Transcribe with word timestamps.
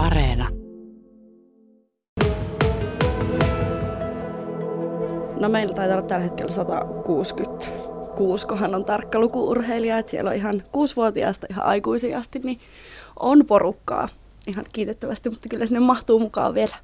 Areena. 0.00 0.48
No 5.40 5.48
meillä 5.48 5.74
taitaa 5.74 5.96
olla 5.96 6.06
tällä 6.06 6.24
hetkellä 6.24 6.52
166, 6.52 8.46
kohan 8.46 8.74
on 8.74 8.84
tarkka 8.84 9.18
lukuurheilija, 9.18 9.98
että 9.98 10.10
siellä 10.10 10.30
on 10.30 10.36
ihan 10.36 10.62
kuusivuotiaasta 10.72 11.46
ihan 11.50 11.66
aikuisiin 11.66 12.16
asti, 12.16 12.38
niin 12.38 12.60
on 13.20 13.46
porukkaa 13.46 14.08
ihan 14.46 14.64
kiitettävästi, 14.72 15.30
mutta 15.30 15.48
kyllä 15.48 15.66
sinne 15.66 15.80
mahtuu 15.80 16.18
mukaan 16.18 16.54
vielä. 16.54 16.76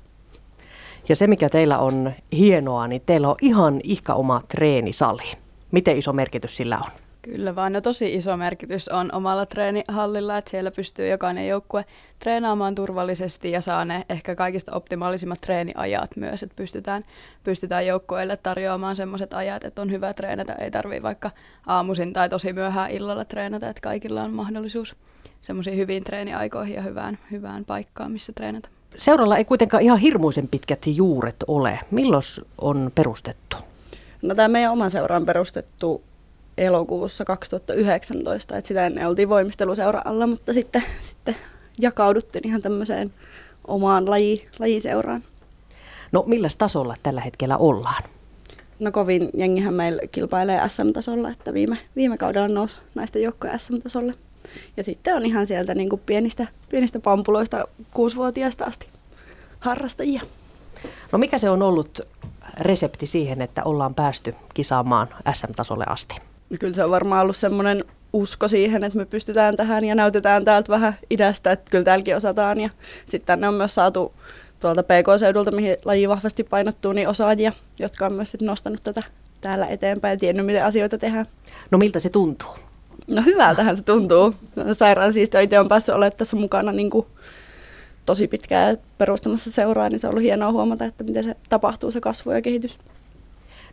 Ja 1.09 1.17
se, 1.17 1.27
mikä 1.27 1.49
teillä 1.49 1.79
on 1.79 2.13
hienoa, 2.33 2.89
niin 2.89 3.03
teillä 3.07 3.29
on 3.29 3.37
ihan 3.43 3.81
ihka 3.85 4.15
oma 4.15 4.43
treenisali. 4.49 5.33
Miten 5.73 5.99
iso 5.99 6.13
merkitys 6.13 6.57
sillä 6.57 6.79
on? 6.79 6.91
Kyllä 7.27 7.55
vaan, 7.55 7.73
no 7.73 7.81
tosi 7.81 8.15
iso 8.15 8.37
merkitys 8.37 8.89
on 8.89 9.15
omalla 9.15 9.47
treenihallilla, 9.47 10.39
että 10.39 10.51
siellä 10.51 10.71
pystyy 10.71 11.09
jokainen 11.09 11.49
joukkue 11.49 11.85
treenaamaan 12.19 12.75
turvallisesti 12.75 13.51
ja 13.51 13.61
saa 13.61 13.85
ne 13.85 14.05
ehkä 14.09 14.35
kaikista 14.35 14.73
optimaalisimmat 14.75 15.41
treeniajat 15.41 16.17
myös, 16.17 16.43
että 16.43 16.57
pystytään, 16.57 17.03
pystytään 17.45 17.87
joukkueille 17.87 18.37
tarjoamaan 18.37 18.97
sellaiset 18.97 19.35
ajat, 19.35 19.65
että 19.65 19.83
on 19.83 19.91
hyvä 19.91 20.15
treenata, 20.15 20.55
ei 20.55 20.71
tarvitse 20.71 21.03
vaikka 21.03 21.31
aamuisin 21.67 22.13
tai 22.13 22.29
tosi 22.29 22.53
myöhään 22.53 22.91
illalla 22.91 23.25
treenata, 23.25 23.69
että 23.69 23.83
kaikilla 23.83 24.23
on 24.23 24.33
mahdollisuus 24.33 24.97
semmoisiin 25.41 25.77
hyviin 25.77 26.05
treeniaikoihin 26.05 26.75
ja 26.75 26.83
hyvään, 26.83 27.19
hyvään 27.31 27.65
paikkaan, 27.65 28.13
missä 28.13 28.33
treenata. 28.33 28.69
Seuralla 28.97 29.37
ei 29.37 29.45
kuitenkaan 29.45 29.83
ihan 29.83 29.99
hirmuisen 29.99 30.49
pitkät 30.49 30.83
juuret 30.87 31.37
ole. 31.47 31.81
Milloin 31.91 32.23
on 32.61 32.91
perustettu? 32.95 33.57
No 34.23 34.35
tämä 34.35 34.49
meidän 34.49 34.73
oma 34.73 34.89
seura 34.91 35.17
on 35.17 35.27
perustettu 35.27 36.03
elokuussa 36.59 37.25
2019, 37.25 38.57
että 38.57 38.69
sitä 38.69 38.87
ennen 38.87 39.09
oltiin 39.09 39.29
voimisteluseura 39.29 40.03
alla, 40.05 40.27
mutta 40.27 40.53
sitten, 40.53 40.83
sitten 41.03 41.37
jakauduttiin 41.79 42.49
ihan 42.49 42.63
tämmöiseen 42.63 43.15
omaan 43.67 44.11
laji, 44.11 44.49
lajiseuraan. 44.59 45.25
No 46.13 46.25
millä 46.27 46.49
tasolla 46.59 46.97
tällä 47.03 47.21
hetkellä 47.21 47.57
ollaan? 47.57 48.03
No 48.79 48.93
kovin 48.93 49.31
jengihän 49.35 49.75
meillä 49.75 50.03
kilpailee 50.13 50.69
SM-tasolla, 50.69 51.31
että 51.31 51.55
viime, 51.55 51.79
viime 51.97 52.17
kaudella 52.17 52.49
nousi 52.49 52.77
naisten 52.95 53.23
joukkoja 53.23 53.59
SM-tasolle. 53.59 54.15
Ja 54.77 54.83
sitten 54.83 55.17
on 55.17 55.27
ihan 55.27 55.47
sieltä 55.47 55.75
niin 55.75 55.89
kuin 55.89 56.03
pienistä, 56.07 56.47
pienistä 56.69 57.01
pampuloista 57.01 57.65
kuusivuotiaasta 57.95 58.65
asti 58.65 58.89
harrastajia. 59.61 60.23
No 61.13 61.19
mikä 61.19 61.39
se 61.39 61.51
on 61.51 61.63
ollut 61.63 62.01
resepti 62.61 63.07
siihen, 63.07 63.43
että 63.43 63.65
ollaan 63.65 63.95
päästy 63.95 64.35
kisaamaan 64.55 65.09
SM-tasolle 65.33 65.85
asti? 65.89 66.15
No 66.51 66.57
kyllä 66.61 66.75
se 66.75 66.85
on 66.85 66.91
varmaan 66.91 67.23
ollut 67.23 67.37
semmoinen 67.37 67.85
usko 68.13 68.49
siihen, 68.49 68.85
että 68.85 68.99
me 68.99 69.05
pystytään 69.05 69.57
tähän 69.57 69.85
ja 69.85 69.95
näytetään 69.95 70.45
täältä 70.45 70.73
vähän 70.73 70.95
idästä, 71.11 71.53
että 71.53 71.71
kyllä 71.71 71.85
täälläkin 71.85 72.17
osataan. 72.17 72.61
Ja 72.61 72.71
sitten 73.07 73.27
tänne 73.27 73.49
on 73.49 73.55
myös 73.55 73.75
saatu 73.75 74.13
tuolta 74.61 74.83
PK-seudulta, 74.83 75.51
mihin 75.51 75.77
laji 75.85 76.09
vahvasti 76.09 76.45
painottuu, 76.45 76.93
niin 76.93 77.09
osaajia, 77.09 77.53
jotka 77.79 78.07
on 78.07 78.13
myös 78.13 78.31
sit 78.31 78.43
nostanut 78.43 78.81
tätä 78.85 79.03
täällä 79.41 79.67
eteenpäin 79.67 80.13
ja 80.13 80.19
tiennyt, 80.19 80.47
miten 80.47 80.65
asioita 80.65 80.99
tehdään. 80.99 81.27
No 81.71 81.79
miltä 81.79 82.01
se 82.01 82.11
tuntuu? 82.11 82.57
No 83.07 83.23
hyvältähän 83.23 83.77
se 83.77 83.83
tuntuu. 83.83 84.35
Sairaan 84.73 85.13
siistiä 85.13 85.41
itse 85.41 85.61
on 85.61 85.69
päässyt 85.69 85.95
olemaan 85.95 86.17
tässä 86.17 86.37
mukana 86.37 86.73
niin 86.73 86.91
kuin 86.91 87.07
tosi 88.07 88.29
pitkään 88.29 88.77
perustamassa 88.99 89.51
seuraa, 89.53 89.89
niin 89.89 90.01
se 90.01 90.07
on 90.07 90.11
ollut 90.11 90.23
hienoa 90.23 90.53
huomata, 90.53 90.85
että 90.85 91.05
miten 91.05 91.25
se 91.25 91.37
tapahtuu 91.49 91.91
se 91.91 92.01
kasvu 92.01 92.31
ja 92.31 92.43
kehitys. 92.43 92.79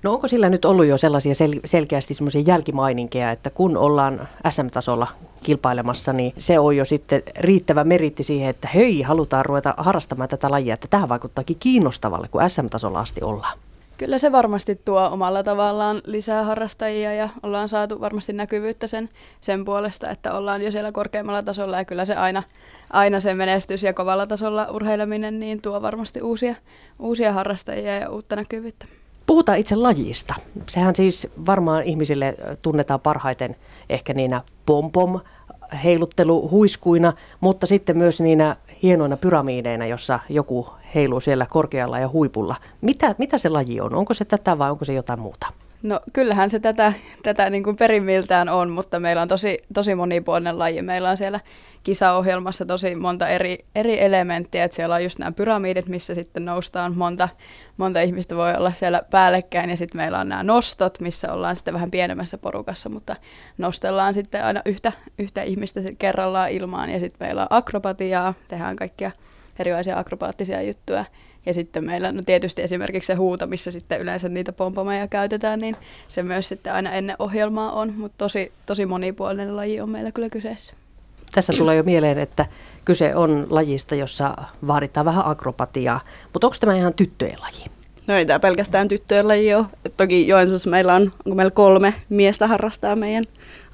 No 0.03 0.13
onko 0.13 0.27
sillä 0.27 0.49
nyt 0.49 0.65
ollut 0.65 0.85
jo 0.85 0.97
sellaisia 0.97 1.33
sel- 1.33 1.59
selkeästi 1.65 2.13
semmoisia 2.13 2.43
jälkimaininkeja, 2.47 3.31
että 3.31 3.49
kun 3.49 3.77
ollaan 3.77 4.27
SM-tasolla 4.49 5.07
kilpailemassa, 5.43 6.13
niin 6.13 6.33
se 6.37 6.59
on 6.59 6.77
jo 6.77 6.85
sitten 6.85 7.23
riittävä 7.39 7.83
meritti 7.83 8.23
siihen, 8.23 8.49
että 8.49 8.67
hei, 8.67 9.01
halutaan 9.01 9.45
ruveta 9.45 9.73
harrastamaan 9.77 10.29
tätä 10.29 10.51
lajia, 10.51 10.73
että 10.73 10.87
tämä 10.89 11.09
vaikuttaakin 11.09 11.57
kiinnostavalle, 11.59 12.27
kun 12.27 12.49
SM-tasolla 12.49 12.99
asti 12.99 13.21
ollaan. 13.23 13.57
Kyllä 13.97 14.17
se 14.17 14.31
varmasti 14.31 14.81
tuo 14.85 15.09
omalla 15.11 15.43
tavallaan 15.43 16.01
lisää 16.05 16.43
harrastajia 16.43 17.13
ja 17.13 17.29
ollaan 17.43 17.69
saatu 17.69 18.01
varmasti 18.01 18.33
näkyvyyttä 18.33 18.87
sen, 18.87 19.09
sen 19.41 19.65
puolesta, 19.65 20.09
että 20.09 20.33
ollaan 20.33 20.61
jo 20.61 20.71
siellä 20.71 20.91
korkeammalla 20.91 21.43
tasolla 21.43 21.77
ja 21.77 21.85
kyllä 21.85 22.05
se 22.05 22.15
aina, 22.15 22.43
aina 22.89 23.19
se 23.19 23.33
menestys 23.35 23.83
ja 23.83 23.93
kovalla 23.93 24.27
tasolla 24.27 24.71
urheileminen 24.71 25.39
niin 25.39 25.61
tuo 25.61 25.81
varmasti 25.81 26.21
uusia, 26.21 26.55
uusia 26.99 27.33
harrastajia 27.33 27.97
ja 27.97 28.09
uutta 28.09 28.35
näkyvyyttä. 28.35 28.85
Puhutaan 29.25 29.57
itse 29.57 29.75
lajista. 29.75 30.35
Sehän 30.69 30.95
siis 30.95 31.27
varmaan 31.45 31.83
ihmisille 31.83 32.35
tunnetaan 32.61 32.99
parhaiten 32.99 33.55
ehkä 33.89 34.13
niinä 34.13 34.41
pompom 34.65 35.19
heilutteluhuiskuina, 35.83 37.13
mutta 37.39 37.67
sitten 37.67 37.97
myös 37.97 38.21
niinä 38.21 38.55
hienoina 38.83 39.17
pyramiideina, 39.17 39.85
jossa 39.85 40.19
joku 40.29 40.67
heiluu 40.95 41.19
siellä 41.19 41.45
korkealla 41.49 41.99
ja 41.99 42.09
huipulla. 42.09 42.55
Mitä, 42.81 43.15
mitä 43.17 43.37
se 43.37 43.49
laji 43.49 43.81
on? 43.81 43.95
Onko 43.95 44.13
se 44.13 44.25
tätä 44.25 44.57
vai 44.57 44.71
onko 44.71 44.85
se 44.85 44.93
jotain 44.93 45.19
muuta? 45.19 45.47
No 45.83 45.99
kyllähän 46.13 46.49
se 46.49 46.59
tätä, 46.59 46.93
tätä 47.23 47.49
niin 47.49 47.63
kuin 47.63 47.75
perimmiltään 47.75 48.49
on, 48.49 48.69
mutta 48.69 48.99
meillä 48.99 49.21
on 49.21 49.27
tosi, 49.27 49.59
tosi 49.73 49.95
monipuolinen 49.95 50.59
laji. 50.59 50.81
Meillä 50.81 51.09
on 51.09 51.17
siellä 51.17 51.39
kisaohjelmassa 51.83 52.65
tosi 52.65 52.95
monta 52.95 53.27
eri, 53.27 53.65
eri 53.75 54.01
elementtiä, 54.01 54.63
että 54.63 54.75
siellä 54.75 54.95
on 54.95 55.03
just 55.03 55.19
nämä 55.19 55.31
pyramidit, 55.31 55.87
missä 55.87 56.15
sitten 56.15 56.45
noustaan. 56.45 56.97
Monta, 56.97 57.29
monta 57.77 58.01
ihmistä 58.01 58.35
voi 58.35 58.53
olla 58.53 58.71
siellä 58.71 59.01
päällekkäin. 59.11 59.69
Ja 59.69 59.77
sitten 59.77 60.01
meillä 60.01 60.19
on 60.19 60.29
nämä 60.29 60.43
nostot, 60.43 60.99
missä 60.99 61.33
ollaan 61.33 61.55
sitten 61.55 61.73
vähän 61.73 61.91
pienemmässä 61.91 62.37
porukassa, 62.37 62.89
mutta 62.89 63.15
nostellaan 63.57 64.13
sitten 64.13 64.43
aina 64.43 64.61
yhtä, 64.65 64.91
yhtä 65.19 65.41
ihmistä 65.41 65.81
kerrallaan 65.99 66.51
ilmaan. 66.51 66.89
Ja 66.89 66.99
sitten 66.99 67.27
meillä 67.27 67.41
on 67.41 67.47
akrobatiaa, 67.49 68.33
tehdään 68.47 68.75
kaikkia 68.75 69.11
erilaisia 69.59 69.97
akrobaattisia 69.99 70.61
juttuja. 70.61 71.05
Ja 71.45 71.53
sitten 71.53 71.85
meillä, 71.85 72.11
no 72.11 72.21
tietysti 72.25 72.61
esimerkiksi 72.61 73.07
se 73.07 73.13
huuto, 73.13 73.47
missä 73.47 73.71
sitten 73.71 74.01
yleensä 74.01 74.29
niitä 74.29 74.53
pompomeja 74.53 75.07
käytetään, 75.07 75.59
niin 75.59 75.75
se 76.07 76.23
myös 76.23 76.49
sitten 76.49 76.73
aina 76.73 76.91
ennen 76.91 77.15
ohjelmaa 77.19 77.71
on, 77.71 77.93
mutta 77.97 78.17
tosi, 78.17 78.51
tosi 78.65 78.85
monipuolinen 78.85 79.55
laji 79.55 79.81
on 79.81 79.89
meillä 79.89 80.11
kyllä 80.11 80.29
kyseessä. 80.29 80.73
Tässä 81.33 81.53
tulee 81.53 81.75
jo 81.75 81.83
mieleen, 81.83 82.19
että 82.19 82.45
kyse 82.85 83.15
on 83.15 83.47
lajista, 83.49 83.95
jossa 83.95 84.37
vaaditaan 84.67 85.05
vähän 85.05 85.25
akrobatiaa, 85.25 85.99
mutta 86.33 86.47
onko 86.47 86.57
tämä 86.59 86.75
ihan 86.75 86.93
tyttöjen 86.93 87.39
laji? 87.41 87.65
No 88.07 88.15
ei 88.15 88.25
tämä 88.25 88.39
pelkästään 88.39 88.87
tyttöjen 88.87 89.27
laji 89.27 89.53
ole. 89.53 89.65
Et 89.85 89.97
toki 89.97 90.27
Joensuussa 90.27 90.69
meillä 90.69 90.93
on, 90.93 91.01
onko 91.01 91.35
meillä 91.35 91.51
kolme 91.51 91.93
miestä 92.09 92.47
harrastaa 92.47 92.95
meidän 92.95 93.23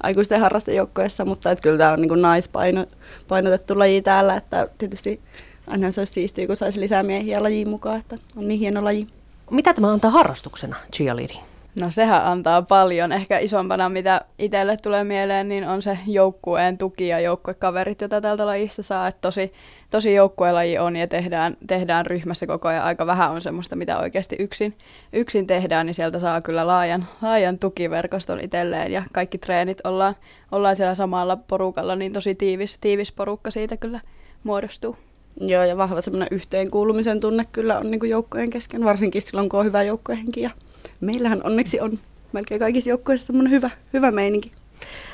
aikuisten 0.02 0.40
harrastejoukkoessa, 0.40 1.24
mutta 1.24 1.50
et 1.50 1.60
kyllä 1.60 1.78
tämä 1.78 1.92
on 1.92 2.00
niin 2.00 2.22
naispainotettu 2.22 3.78
laji 3.78 4.02
täällä, 4.02 4.36
että 4.36 4.68
tietysti 4.78 5.20
aina 5.70 5.90
se 5.90 6.00
olisi 6.00 6.12
siistiä, 6.12 6.46
kun 6.46 6.56
saisi 6.56 6.80
lisää 6.80 7.02
miehiä 7.02 7.42
lajiin 7.42 7.68
mukaan, 7.68 8.00
että 8.00 8.18
on 8.36 8.48
niin 8.48 8.60
hieno 8.60 8.84
laji. 8.84 9.06
Mitä 9.50 9.74
tämä 9.74 9.92
antaa 9.92 10.10
harrastuksena, 10.10 10.76
cheerleading? 10.96 11.40
No 11.74 11.90
sehän 11.90 12.24
antaa 12.24 12.62
paljon. 12.62 13.12
Ehkä 13.12 13.38
isompana, 13.38 13.88
mitä 13.88 14.20
itselle 14.38 14.76
tulee 14.76 15.04
mieleen, 15.04 15.48
niin 15.48 15.68
on 15.68 15.82
se 15.82 15.98
joukkueen 16.06 16.78
tuki 16.78 17.08
ja 17.08 17.20
joukkuekaverit, 17.20 18.00
joita 18.00 18.20
tältä 18.20 18.46
lajista 18.46 18.82
saa. 18.82 19.08
Että 19.08 19.20
tosi, 19.20 19.52
tosi 19.90 20.14
joukkuelaji 20.14 20.78
on 20.78 20.96
ja 20.96 21.06
tehdään, 21.06 21.56
tehdään 21.66 22.06
ryhmässä 22.06 22.46
koko 22.46 22.68
ajan. 22.68 22.84
Aika 22.84 23.06
vähän 23.06 23.30
on 23.30 23.42
semmoista, 23.42 23.76
mitä 23.76 23.98
oikeasti 23.98 24.36
yksin, 24.38 24.74
yksin 25.12 25.46
tehdään, 25.46 25.86
niin 25.86 25.94
sieltä 25.94 26.18
saa 26.18 26.40
kyllä 26.40 26.66
laajan, 26.66 27.06
laajan 27.22 27.58
tukiverkoston 27.58 28.40
itselleen. 28.40 28.92
Ja 28.92 29.02
kaikki 29.12 29.38
treenit 29.38 29.78
ollaan, 29.84 30.14
ollaan 30.52 30.76
siellä 30.76 30.94
samalla 30.94 31.36
porukalla, 31.36 31.96
niin 31.96 32.12
tosi 32.12 32.34
tiivis, 32.34 32.78
tiivis 32.80 33.12
porukka 33.12 33.50
siitä 33.50 33.76
kyllä 33.76 34.00
muodostuu. 34.44 34.96
Joo, 35.40 35.64
ja 35.64 35.76
vahva 35.76 36.00
semmoinen 36.00 36.28
yhteenkuulumisen 36.30 37.20
tunne 37.20 37.46
kyllä 37.52 37.78
on 37.78 37.90
niin 37.90 38.08
joukkojen 38.08 38.50
kesken, 38.50 38.84
varsinkin 38.84 39.22
silloin, 39.22 39.48
kun 39.48 39.60
on 39.60 39.66
hyvä 39.66 39.82
joukkojenkin. 39.82 40.42
Ja 40.42 40.50
meillähän 41.00 41.40
onneksi 41.44 41.80
on 41.80 41.98
melkein 42.32 42.60
kaikissa 42.60 42.90
joukkoissa 42.90 43.26
semmoinen 43.26 43.52
hyvä, 43.52 43.70
hyvä 43.92 44.10
meininki. 44.10 44.52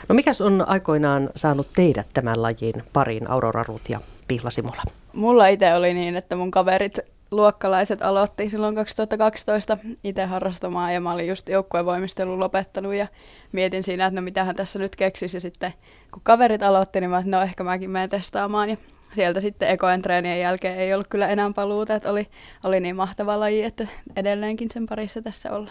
No 0.08 0.14
mikäs 0.14 0.40
on 0.40 0.68
aikoinaan 0.68 1.30
saanut 1.36 1.68
teidät 1.72 2.06
tämän 2.14 2.42
lajin 2.42 2.82
pariin, 2.92 3.30
Aurora 3.30 3.64
Rut 3.68 3.88
ja 3.88 4.00
Pihla 4.28 4.50
Simula? 4.50 4.82
Mulla 5.12 5.48
itse 5.48 5.74
oli 5.74 5.94
niin, 5.94 6.16
että 6.16 6.36
mun 6.36 6.50
kaverit 6.50 6.98
luokkalaiset 7.30 8.02
aloitti 8.02 8.50
silloin 8.50 8.74
2012 8.74 9.78
itse 10.04 10.24
harrastamaan 10.24 10.94
ja 10.94 11.00
mä 11.00 11.12
olin 11.12 11.28
just 11.28 11.48
joukkuevoimistelun 11.48 12.40
lopettanut 12.40 12.94
ja 12.94 13.08
mietin 13.52 13.82
siinä, 13.82 14.06
että 14.06 14.20
no 14.20 14.24
mitähän 14.24 14.56
tässä 14.56 14.78
nyt 14.78 14.96
keksisi 14.96 15.36
ja 15.36 15.40
sitten 15.40 15.74
kun 16.12 16.22
kaverit 16.22 16.62
aloitti, 16.62 17.00
niin 17.00 17.10
mä 17.10 17.18
että 17.18 17.30
no 17.30 17.42
ehkä 17.42 17.64
mäkin 17.64 17.90
menen 17.90 18.10
testaamaan 18.10 18.70
ja 18.70 18.76
sieltä 19.14 19.40
sitten 19.40 19.70
ekoen 19.70 20.02
treenien 20.02 20.40
jälkeen 20.40 20.78
ei 20.78 20.94
ollut 20.94 21.06
kyllä 21.06 21.28
enää 21.28 21.50
paluuta, 21.54 21.94
että 21.94 22.10
oli, 22.10 22.26
oli 22.64 22.80
niin 22.80 22.96
mahtava 22.96 23.40
laji, 23.40 23.62
että 23.62 23.86
edelleenkin 24.16 24.70
sen 24.72 24.86
parissa 24.86 25.22
tässä 25.22 25.52
olla. 25.52 25.70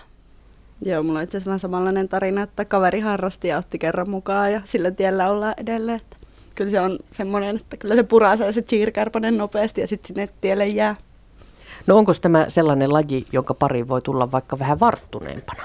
Joo, 0.82 1.04
mulla 1.04 1.20
on 1.20 1.24
itse 1.24 1.38
asiassa 1.38 1.58
samanlainen 1.58 2.10
tarina, 2.10 2.44
että 2.44 2.66
kaveri 2.66 3.00
harrasti 3.00 3.48
ja 3.48 3.58
otti 3.58 3.80
kerran 3.80 4.10
mukaan 4.10 4.54
ja 4.54 4.62
sillä 4.66 4.92
tiellä 4.92 5.30
ollaan 5.30 5.54
edelleen. 5.58 5.98
Että 5.98 6.18
kyllä 6.56 6.72
se 6.72 6.80
on 6.82 7.00
semmoinen, 7.12 7.56
että 7.56 7.78
kyllä 7.78 7.96
se 7.96 8.04
purasee 8.04 8.52
se 8.52 8.62
cheerkärpänen 8.62 9.38
nopeasti 9.38 9.82
ja 9.82 9.88
sitten 9.88 10.08
sinne 10.08 10.30
tielle 10.42 10.68
jää. 10.68 10.96
No 11.88 11.98
onko 11.98 12.14
tämä 12.22 12.46
sellainen 12.50 12.94
laji, 12.94 13.26
jonka 13.32 13.54
pari 13.54 13.88
voi 13.88 14.02
tulla 14.02 14.32
vaikka 14.32 14.60
vähän 14.60 14.80
varttuneempana? 14.80 15.64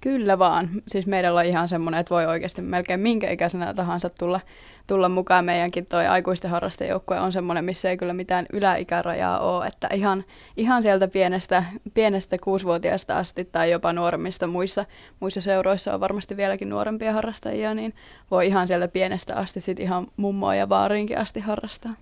Kyllä 0.00 0.38
vaan. 0.38 0.68
Siis 0.88 1.06
meillä 1.06 1.40
on 1.40 1.44
ihan 1.44 1.68
semmoinen, 1.68 2.00
että 2.00 2.14
voi 2.14 2.26
oikeasti 2.26 2.62
melkein 2.62 3.00
minkä 3.00 3.30
ikäisenä 3.30 3.74
tahansa 3.74 4.10
tulla, 4.18 4.40
tulla 4.86 5.08
mukaan. 5.08 5.44
Meidänkin 5.44 5.86
toi 5.86 6.06
aikuisten 6.06 6.50
harrastajoukkue 6.50 7.20
on 7.20 7.32
semmoinen, 7.32 7.64
missä 7.64 7.90
ei 7.90 7.96
kyllä 7.96 8.12
mitään 8.12 8.46
yläikärajaa 8.52 9.38
ole. 9.38 9.66
Että 9.66 9.88
ihan, 9.94 10.24
ihan 10.56 10.82
sieltä 10.82 11.08
pienestä, 11.08 11.64
pienestä 11.94 12.36
kuusivuotiaasta 12.44 13.18
asti 13.18 13.44
tai 13.44 13.70
jopa 13.70 13.92
nuoremmista 13.92 14.46
muissa, 14.46 14.84
muissa 15.20 15.40
seuroissa 15.40 15.94
on 15.94 16.00
varmasti 16.00 16.36
vieläkin 16.36 16.68
nuorempia 16.68 17.12
harrastajia, 17.12 17.74
niin 17.74 17.94
voi 18.30 18.46
ihan 18.46 18.68
sieltä 18.68 18.88
pienestä 18.88 19.36
asti 19.36 19.60
sit 19.60 19.80
ihan 19.80 20.06
mummoa 20.16 20.54
ja 20.54 20.68
vaariinkin 20.68 21.18
asti 21.18 21.40
harrastaa. 21.40 21.92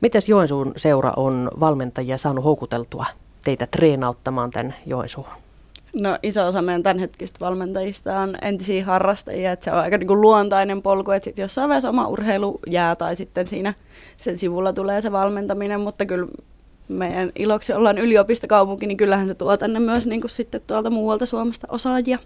Mites 0.00 0.28
Joensuun 0.28 0.72
seura 0.76 1.12
on 1.16 1.50
valmentajia 1.60 2.18
saanut 2.18 2.44
houkuteltua 2.44 3.06
teitä 3.44 3.66
treenauttamaan 3.66 4.50
tämän 4.50 4.74
Joensuun? 4.86 5.43
No 5.94 6.18
iso 6.22 6.46
osa 6.46 6.62
meidän 6.62 6.82
tämänhetkistä 6.82 7.40
valmentajista 7.40 8.20
on 8.20 8.36
entisiä 8.42 8.84
harrastajia, 8.84 9.52
että 9.52 9.64
se 9.64 9.72
on 9.72 9.78
aika 9.78 9.98
niin 9.98 10.08
kuin 10.08 10.20
luontainen 10.20 10.82
polku, 10.82 11.10
että 11.10 11.24
sitten 11.24 11.42
jossain 11.42 11.68
vaiheessa 11.68 11.88
oma 11.88 12.08
urheilu 12.08 12.60
jää 12.70 12.96
tai 12.96 13.16
sitten 13.16 13.48
siinä 13.48 13.74
sen 14.16 14.38
sivulla 14.38 14.72
tulee 14.72 15.00
se 15.00 15.12
valmentaminen, 15.12 15.80
mutta 15.80 16.06
kyllä 16.06 16.26
meidän 16.88 17.32
iloksi 17.34 17.72
ollaan 17.72 17.98
yliopistokaupunki, 17.98 18.86
niin 18.86 18.96
kyllähän 18.96 19.28
se 19.28 19.34
tuo 19.34 19.56
tänne 19.56 19.80
myös 19.80 20.06
niin 20.06 20.20
kuin 20.20 20.30
sitten 20.30 20.60
tuolta 20.66 20.90
muualta 20.90 21.26
Suomesta 21.26 21.66
osaajia. 21.70 22.18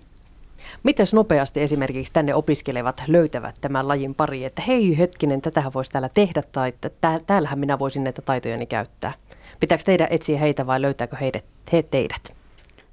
Miten 0.83 1.07
nopeasti 1.13 1.61
esimerkiksi 1.61 2.13
tänne 2.13 2.35
opiskelevat 2.35 3.03
löytävät 3.07 3.55
tämän 3.61 3.89
lajin 3.89 4.15
pari, 4.15 4.45
että 4.45 4.63
hei 4.63 4.99
hetkinen, 4.99 5.43
tätähän 5.43 5.73
voisi 5.75 5.91
täällä 5.91 6.11
tehdä 6.15 6.43
tai 6.53 6.69
että 6.69 6.91
täällähän 7.27 7.59
minä 7.59 7.79
voisin 7.79 8.05
näitä 8.05 8.23
taitojani 8.23 8.67
käyttää. 8.67 9.13
Pitääkö 9.61 9.85
teidän 9.85 10.09
etsiä 10.11 10.39
heitä 10.39 10.67
vai 10.67 10.83
löytääkö 10.83 11.17
heidät, 11.17 11.45
he 11.73 11.83
teidät? 11.83 12.38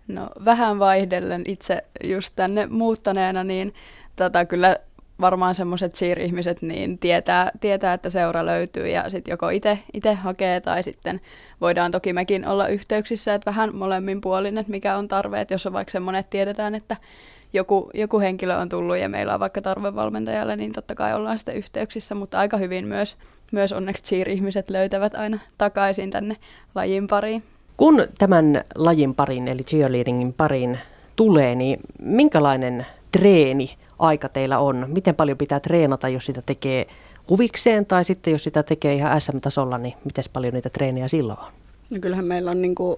No 0.08 0.30
vähän 0.46 0.80
vaihdellen 0.80 1.44
itse 1.48 1.84
just 2.04 2.34
tänne 2.36 2.66
muuttaneena, 2.66 3.44
niin 3.44 3.74
tota, 4.16 4.46
kyllä 4.46 4.78
varmaan 5.22 5.56
semmoiset 5.56 5.96
siir-ihmiset 5.96 6.62
niin 6.62 7.00
tietää, 7.00 7.52
tietää, 7.62 7.94
että 7.94 8.10
seura 8.10 8.46
löytyy 8.46 8.88
ja 8.88 9.10
sitten 9.10 9.32
joko 9.32 9.50
itse 9.94 10.14
hakee 10.14 10.62
tai 10.62 10.84
sitten 10.84 11.22
voidaan 11.62 11.92
toki 11.92 12.14
mekin 12.14 12.48
olla 12.48 12.68
yhteyksissä, 12.68 13.34
että 13.34 13.52
vähän 13.52 13.76
molemmin 13.76 14.22
puolin, 14.22 14.58
että 14.58 14.72
mikä 14.72 14.98
on 14.98 15.08
tarve, 15.08 15.42
että 15.42 15.54
jos 15.54 15.66
on 15.66 15.74
vaikka 15.74 15.92
semmoinen, 15.92 16.20
että 16.20 16.30
tiedetään, 16.30 16.76
että 16.76 16.98
joku, 17.54 17.90
joku 17.94 18.20
henkilö 18.20 18.58
on 18.58 18.70
tullut 18.70 18.98
ja 18.98 19.10
meillä 19.10 19.34
on 19.34 19.40
vaikka 19.40 19.62
tarve 19.62 19.96
valmentajalle, 19.96 20.56
niin 20.56 20.72
totta 20.72 20.96
kai 20.96 21.14
ollaan 21.14 21.38
sitten 21.38 21.56
yhteyksissä, 21.56 22.16
mutta 22.16 22.40
aika 22.40 22.58
hyvin 22.58 22.88
myös, 22.88 23.18
myös 23.52 23.72
onneksi 23.72 24.04
cheer-ihmiset 24.04 24.70
löytävät 24.70 25.16
aina 25.16 25.40
takaisin 25.58 26.12
tänne 26.12 26.36
lajin 26.76 27.08
pariin. 27.08 27.44
Kun 27.78 28.08
tämän 28.18 28.64
lajin 28.76 29.16
parin, 29.16 29.52
eli 29.52 29.64
cheerleadingin 29.64 30.34
parin 30.34 30.80
tulee, 31.16 31.56
niin 31.56 31.80
minkälainen 32.02 32.86
treeni 33.12 33.78
aika 34.00 34.30
teillä 34.30 34.60
on? 34.60 34.86
Miten 34.88 35.16
paljon 35.16 35.38
pitää 35.38 35.60
treenata, 35.60 36.10
jos 36.10 36.26
sitä 36.26 36.42
tekee 36.46 36.88
huvikseen, 37.30 37.86
tai 37.86 38.06
sitten 38.06 38.32
jos 38.32 38.44
sitä 38.44 38.64
tekee 38.64 38.94
ihan 38.94 39.22
SM-tasolla, 39.22 39.78
niin 39.78 39.94
miten 40.06 40.24
paljon 40.34 40.54
niitä 40.54 40.70
treeniä 40.70 41.08
silloin 41.08 41.40
on? 41.40 41.52
No 41.90 41.98
kyllähän 42.02 42.26
meillä 42.26 42.52
on 42.52 42.62
niin 42.62 42.76
kuin, 42.76 42.98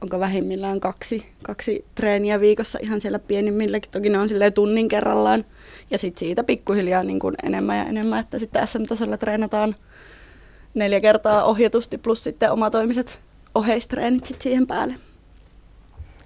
onko 0.00 0.20
vähimmillään 0.20 0.80
kaksi, 0.80 1.26
kaksi 1.42 1.84
treeniä 1.94 2.40
viikossa 2.40 2.78
ihan 2.82 3.00
siellä 3.00 3.18
pienimmilläkin. 3.18 3.90
Toki 3.90 4.08
ne 4.08 4.18
on 4.18 4.28
silleen 4.28 4.52
tunnin 4.52 4.88
kerrallaan. 4.88 5.44
Ja 5.90 5.98
sitten 5.98 6.18
siitä 6.18 6.44
pikkuhiljaa 6.44 7.02
niin 7.02 7.18
kuin 7.18 7.34
enemmän 7.42 7.78
ja 7.78 7.84
enemmän, 7.84 8.20
että 8.20 8.38
sitten 8.38 8.66
SM-tasolla 8.66 9.16
treenataan 9.16 9.76
neljä 10.74 11.00
kertaa 11.00 11.44
ohjatusti 11.44 11.98
plus 11.98 12.24
sitten 12.24 12.52
omatoimiset 12.52 13.18
oheistreenit 13.56 14.26
sit 14.26 14.40
siihen 14.40 14.66
päälle. 14.66 14.94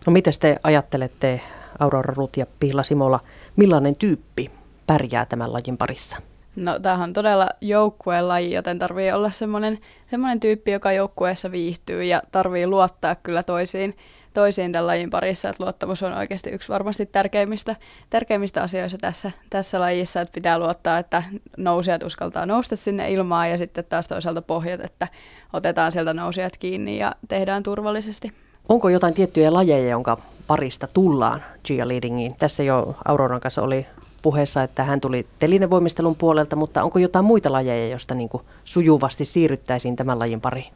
No 0.07 0.13
miten 0.13 0.33
te 0.41 0.57
ajattelette, 0.63 1.41
Aurora 1.79 2.15
Rut 2.17 2.37
ja 2.37 2.47
Pihla 2.61 2.83
Simola, 2.83 3.21
millainen 3.57 3.97
tyyppi 3.97 4.51
pärjää 4.87 5.27
tämän 5.27 5.53
lajin 5.53 5.77
parissa? 5.77 6.17
No 6.57 6.79
tämähän 6.79 7.09
on 7.09 7.13
todella 7.13 7.49
joukkueen 7.61 8.29
laji, 8.29 8.53
joten 8.53 8.79
tarvii 8.79 9.13
olla 9.13 9.31
semmoinen, 9.31 9.79
semmoinen 10.11 10.41
tyyppi, 10.41 10.71
joka 10.71 10.93
joukkueessa 10.93 11.53
viihtyy 11.53 12.05
ja 12.05 12.23
tarvii 12.33 12.67
luottaa 12.67 13.15
kyllä 13.15 13.43
toisiin, 13.43 13.97
toisiin 14.35 14.73
tämän 14.73 14.87
lajin 14.87 15.11
parissa, 15.11 15.49
että 15.49 15.65
luottamus 15.65 16.03
on 16.03 16.13
oikeasti 16.13 16.51
yksi 16.51 16.69
varmasti 16.69 17.07
tärkeimmistä, 17.07 17.77
tärkeimmistä 18.11 18.63
asioista 18.63 18.99
tässä, 19.01 19.31
tässä 19.51 19.81
lajissa, 19.81 20.21
että 20.21 20.35
pitää 20.35 20.59
luottaa, 20.59 20.99
että 20.99 21.23
nousijat 21.57 22.03
uskaltaa 22.03 22.47
nousta 22.47 22.77
sinne 22.77 23.11
ilmaan 23.11 23.51
ja 23.51 23.59
sitten 23.59 23.85
taas 23.89 24.09
toisaalta 24.09 24.43
pohjat, 24.43 24.81
että 24.81 25.09
otetaan 25.53 25.93
sieltä 25.93 26.15
nousijat 26.15 26.57
kiinni 26.57 26.99
ja 26.99 27.15
tehdään 27.29 27.63
turvallisesti. 27.63 28.33
Onko 28.69 28.89
jotain 28.89 29.15
tiettyjä 29.15 29.53
lajeja, 29.53 29.89
jonka 29.89 30.17
parista 30.47 30.87
tullaan 30.95 31.43
cheerleadingiin? 31.67 32.37
Tässä 32.39 32.63
jo 32.63 32.97
Auroran 33.05 33.41
kanssa 33.41 33.63
oli 33.63 33.87
puheessa, 34.23 34.63
että 34.63 34.85
hän 34.85 35.01
tuli 35.01 35.27
telinevoimistelun 35.39 36.17
puolelta, 36.17 36.57
mutta 36.57 36.83
onko 36.83 36.99
jotain 36.99 37.25
muita 37.25 37.53
lajeja, 37.53 37.89
joista 37.89 38.15
niin 38.15 38.31
sujuvasti 38.65 39.25
siirryttäisiin 39.25 39.97
tämän 39.97 40.19
lajin 40.19 40.41
pariin? 40.41 40.73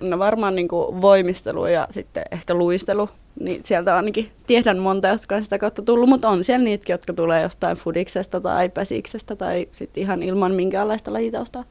No 0.00 0.18
varmaan 0.18 0.54
niin 0.54 0.68
kuin 0.68 1.00
voimistelu 1.00 1.66
ja 1.66 1.86
sitten 1.90 2.22
ehkä 2.30 2.54
luistelu. 2.54 3.08
Niin 3.40 3.60
sieltä 3.64 3.96
ainakin 3.96 4.30
tiedän 4.46 4.78
monta, 4.78 5.08
jotka 5.08 5.34
on 5.34 5.42
sitä 5.42 5.58
kautta 5.58 5.82
tullut, 5.82 6.08
mutta 6.08 6.28
on 6.28 6.44
siellä 6.44 6.64
niitäkin, 6.64 6.94
jotka 6.94 7.12
tulee 7.12 7.42
jostain 7.42 7.76
fudiksesta 7.76 8.40
tai 8.40 8.68
päsiksestä 8.68 9.36
tai 9.36 9.68
sitten 9.72 10.02
ihan 10.02 10.22
ilman 10.22 10.54
minkäänlaista 10.54 11.12
lajitaustaa 11.12 11.64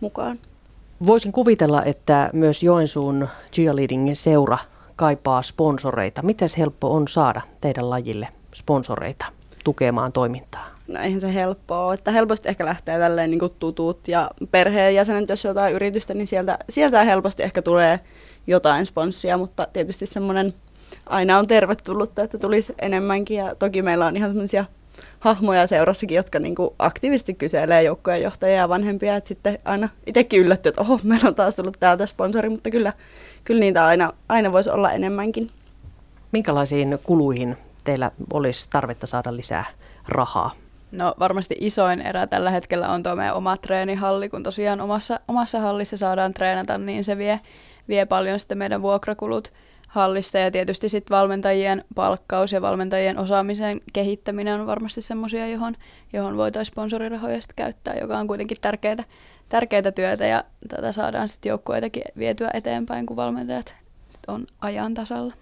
mukaan. 0.00 0.38
Voisin 1.06 1.32
kuvitella, 1.32 1.84
että 1.84 2.30
myös 2.32 2.62
Joensuun 2.62 3.28
cheerleadingin 3.52 4.16
seura 4.16 4.58
kaipaa 4.96 5.42
sponsoreita. 5.42 6.22
Miten 6.22 6.48
helppo 6.58 6.94
on 6.94 7.08
saada 7.08 7.40
teidän 7.60 7.90
lajille 7.90 8.28
sponsoreita 8.54 9.26
tukemaan 9.64 10.12
toimintaa? 10.12 10.71
No 10.88 11.00
eihän 11.00 11.20
se 11.20 11.34
helppoa. 11.34 11.94
Että 11.94 12.10
helposti 12.10 12.48
ehkä 12.48 12.64
lähtee 12.64 12.98
tälleen 12.98 13.30
niin 13.30 13.38
kuin 13.38 13.52
tutut 13.58 14.08
ja 14.08 14.30
perheenjäsenet, 14.50 15.28
jos 15.28 15.44
jotain 15.44 15.74
yritystä, 15.74 16.14
niin 16.14 16.26
sieltä, 16.26 16.58
sieltä 16.70 17.04
helposti 17.04 17.42
ehkä 17.42 17.62
tulee 17.62 18.00
jotain 18.46 18.86
sponssia, 18.86 19.38
mutta 19.38 19.66
tietysti 19.72 20.06
semmoinen 20.06 20.54
aina 21.06 21.38
on 21.38 21.46
tervetullutta, 21.46 22.22
että 22.22 22.38
tulisi 22.38 22.74
enemmänkin. 22.78 23.36
Ja 23.36 23.54
toki 23.54 23.82
meillä 23.82 24.06
on 24.06 24.16
ihan 24.16 24.30
semmoisia 24.30 24.64
hahmoja 25.20 25.66
seurassakin, 25.66 26.16
jotka 26.16 26.38
niin 26.38 26.54
kuin 26.54 26.70
aktiivisesti 26.78 27.34
kyselee 27.34 27.82
joukkojen 27.82 28.22
johtajia 28.22 28.56
ja 28.56 28.68
vanhempia, 28.68 29.16
että 29.16 29.28
sitten 29.28 29.58
aina 29.64 29.88
itsekin 30.06 30.40
yllätty, 30.40 30.68
että 30.68 30.80
oho, 30.80 31.00
meillä 31.02 31.28
on 31.28 31.34
taas 31.34 31.54
tullut 31.54 31.76
täältä 31.80 32.06
sponsori, 32.06 32.48
mutta 32.48 32.70
kyllä, 32.70 32.92
kyllä 33.44 33.60
niitä 33.60 33.86
aina, 33.86 34.12
aina 34.28 34.52
voisi 34.52 34.70
olla 34.70 34.92
enemmänkin. 34.92 35.50
Minkälaisiin 36.32 36.98
kuluihin 37.02 37.56
teillä 37.84 38.10
olisi 38.32 38.68
tarvetta 38.70 39.06
saada 39.06 39.36
lisää 39.36 39.64
rahaa? 40.08 40.50
No 40.92 41.14
varmasti 41.18 41.56
isoin 41.60 42.00
erä 42.00 42.26
tällä 42.26 42.50
hetkellä 42.50 42.88
on 42.88 43.02
tuo 43.02 43.16
meidän 43.16 43.34
oma 43.34 43.56
treenihalli, 43.56 44.28
kun 44.28 44.42
tosiaan 44.42 44.80
omassa, 44.80 45.20
omassa 45.28 45.60
hallissa 45.60 45.96
saadaan 45.96 46.34
treenata, 46.34 46.78
niin 46.78 47.04
se 47.04 47.18
vie, 47.18 47.40
vie 47.88 48.06
paljon 48.06 48.40
sitten 48.40 48.58
meidän 48.58 48.82
vuokrakulut 48.82 49.52
hallista 49.88 50.38
ja 50.38 50.50
tietysti 50.50 50.88
sitten 50.88 51.16
valmentajien 51.16 51.84
palkkaus 51.94 52.52
ja 52.52 52.62
valmentajien 52.62 53.18
osaamisen 53.18 53.80
kehittäminen 53.92 54.60
on 54.60 54.66
varmasti 54.66 55.00
semmoisia, 55.00 55.48
johon, 55.48 55.74
johon 56.12 56.36
voitaisiin 56.36 56.72
sponsorirahoja 56.72 57.40
sitten 57.40 57.64
käyttää, 57.64 57.94
joka 58.00 58.18
on 58.18 58.26
kuitenkin 58.26 58.56
tärkeää, 58.60 59.04
tärkeää 59.48 59.92
työtä 59.92 60.26
ja 60.26 60.44
tätä 60.68 60.92
saadaan 60.92 61.28
sitten 61.28 61.50
joukkueitakin 61.50 62.02
vietyä 62.18 62.50
eteenpäin, 62.54 63.06
kun 63.06 63.16
valmentajat 63.16 63.74
sit 64.08 64.20
on 64.28 64.46
ajan 64.60 64.94
tasalla. 64.94 65.34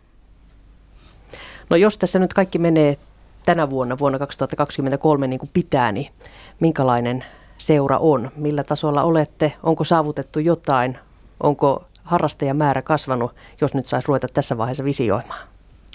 No 1.71 1.77
jos 1.77 1.99
tässä 1.99 2.19
nyt 2.19 2.35
kaikki 2.35 2.59
menee 2.59 2.97
tänä 3.45 3.71
vuonna, 3.71 3.99
vuonna 3.99 4.19
2023 4.19 5.27
niin 5.27 5.41
kuin 5.41 5.51
pitää, 5.53 5.93
niin 5.93 6.13
minkälainen 6.61 7.25
seura 7.59 7.99
on? 7.99 8.31
Millä 8.37 8.65
tasolla 8.65 9.03
olette? 9.03 9.53
Onko 9.63 9.85
saavutettu 9.85 10.39
jotain? 10.39 10.99
Onko 11.43 11.85
harrastajamäärä 12.05 12.83
kasvanut, 12.83 13.35
jos 13.61 13.75
nyt 13.75 13.87
saisi 13.87 14.09
ruveta 14.09 14.27
tässä 14.35 14.59
vaiheessa 14.59 14.85
visioimaan? 14.85 15.41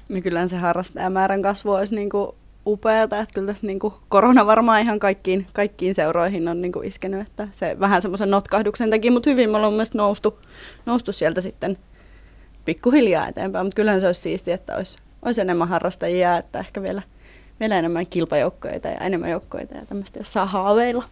No 0.10 0.22
kyllä 0.22 0.48
se 0.48 0.58
harrastajamäärän 0.58 1.42
kasvu 1.42 1.72
olisi 1.72 1.96
niin 1.96 2.10
kuin 2.10 2.32
upeata, 2.68 3.20
että 3.20 3.34
kyllä 3.34 3.48
tässä 3.48 3.68
niin 3.68 3.80
kuin 3.80 3.94
korona 4.10 4.46
varmaan 4.46 4.82
ihan 4.82 5.00
kaikkiin, 5.00 5.48
kaikkiin 5.54 5.96
seuroihin 5.96 6.48
on 6.48 6.62
niin 6.62 6.72
kuin 6.72 6.88
iskenyt, 6.88 7.28
että 7.28 7.48
se 7.52 7.78
vähän 7.80 8.02
semmoisen 8.02 8.32
notkahduksen 8.32 8.90
teki, 8.90 9.12
mutta 9.12 9.30
hyvin 9.30 9.50
me 9.50 9.58
ollaan 9.58 9.74
mielestäni 9.74 9.98
noustu, 9.98 10.40
noustu 10.86 11.12
sieltä 11.12 11.42
sitten 11.42 11.78
pikkuhiljaa 12.66 13.28
eteenpäin, 13.28 13.66
mutta 13.66 13.75
kyllähän 13.75 14.02
se 14.02 14.08
olisi 14.08 14.22
siistiä, 14.22 14.56
että 14.56 14.75
olisi, 14.75 14.98
olisi 15.22 15.42
enemmän 15.42 15.68
harrastajia, 15.68 16.38
että 16.38 16.60
ehkä 16.60 16.82
vielä, 16.82 17.02
vielä 17.59 17.79
enemmän 17.79 18.07
kilpajoukkoita 18.07 18.88
ja 18.88 18.97
enemmän 18.97 19.29
joukkoita 19.29 19.75
ja 19.75 19.85
tämmöistä, 19.85 20.19
jos 20.19 20.33
saa 20.33 20.45
haaveilla. 20.45 21.03